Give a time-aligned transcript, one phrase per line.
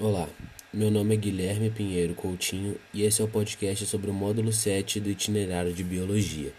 [0.00, 0.28] Olá,
[0.72, 5.00] meu nome é Guilherme Pinheiro Coutinho e esse é o podcast sobre o módulo 7
[5.00, 6.52] do itinerário de Biologia,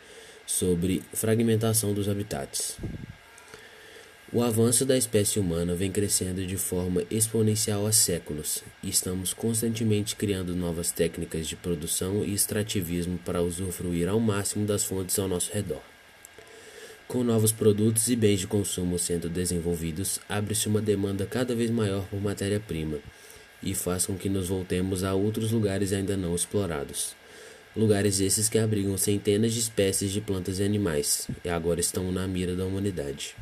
[0.45, 2.77] sobre fragmentação dos habitats.
[4.33, 10.17] O avanço da espécie humana vem crescendo de forma exponencial há séculos e estamos constantemente
[10.17, 15.49] criando novas técnicas de produção e extrativismo para usufruir ao máximo das fontes ao nosso
[15.53, 15.81] redor.
[17.07, 22.05] Com novos produtos e bens de consumo sendo desenvolvidos, abre-se uma demanda cada vez maior
[22.07, 22.99] por matéria-prima
[23.61, 27.15] e faz com que nos voltemos a outros lugares ainda não explorados.
[27.75, 32.27] Lugares esses que abrigam centenas de espécies de plantas e animais e agora estão na
[32.27, 33.35] mira da humanidade.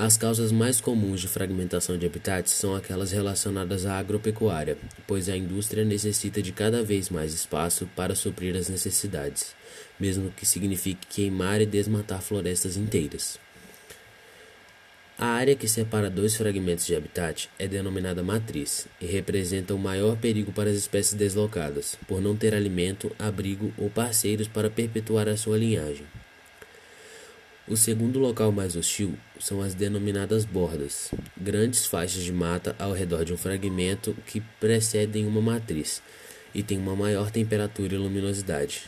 [0.00, 5.36] As causas mais comuns de fragmentação de habitats são aquelas relacionadas à agropecuária, pois a
[5.36, 9.56] indústria necessita de cada vez mais espaço para suprir as necessidades,
[9.98, 13.40] mesmo que signifique queimar e desmatar florestas inteiras.
[15.20, 20.16] A área que separa dois fragmentos de habitat é denominada matriz e representa o maior
[20.16, 25.36] perigo para as espécies deslocadas, por não ter alimento, abrigo ou parceiros para perpetuar a
[25.36, 26.06] sua linhagem.
[27.66, 33.24] O segundo local mais hostil são as denominadas bordas, grandes faixas de mata ao redor
[33.24, 36.00] de um fragmento que precedem uma matriz
[36.54, 38.84] e têm uma maior temperatura e luminosidade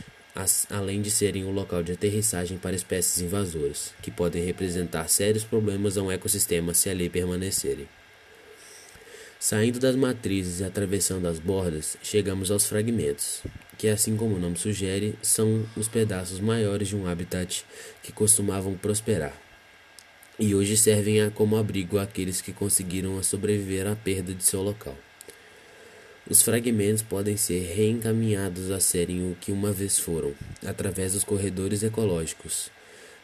[0.69, 5.97] além de serem o local de aterrissagem para espécies invasoras, que podem representar sérios problemas
[5.97, 7.87] a um ecossistema se ali permanecerem.
[9.39, 13.41] Saindo das matrizes e atravessando as bordas, chegamos aos fragmentos,
[13.77, 17.65] que, assim como o nome sugere, são os pedaços maiores de um habitat
[18.03, 19.35] que costumavam prosperar,
[20.37, 24.97] e hoje servem como abrigo àqueles que conseguiram sobreviver à perda de seu local.
[26.31, 30.33] Os fragmentos podem ser reencaminhados a serem o que uma vez foram,
[30.65, 32.71] através dos corredores ecológicos.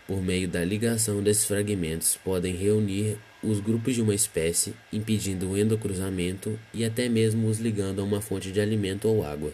[0.05, 5.57] Por meio da ligação desses fragmentos, podem reunir os grupos de uma espécie, impedindo o
[5.57, 9.53] endocruzamento e até mesmo os ligando a uma fonte de alimento ou água.